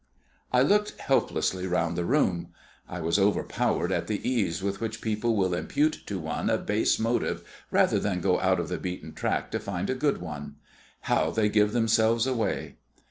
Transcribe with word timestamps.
I 0.51 0.63
looked 0.63 0.99
helplessly 0.99 1.67
round 1.67 1.95
the 1.95 2.05
room. 2.05 2.47
I 2.89 3.01
was 3.01 3.19
overpowered 3.19 3.91
at 3.91 4.07
the 4.07 4.27
ease 4.27 4.63
with 4.63 4.81
which 4.81 4.99
people 4.99 5.35
will 5.35 5.53
impute 5.53 5.93
to 6.07 6.17
one 6.17 6.49
a 6.49 6.57
base 6.57 6.97
motive 6.97 7.43
rather 7.69 7.99
than 7.99 8.19
go 8.19 8.39
out 8.39 8.59
of 8.59 8.67
the 8.67 8.79
beaten 8.79 9.13
track 9.13 9.51
to 9.51 9.59
find 9.59 9.91
a 9.91 9.93
good 9.93 10.19
one. 10.19 10.55
How 11.01 11.29
they 11.29 11.49
give 11.49 11.71
themselves 11.71 12.25
away! 12.25 12.77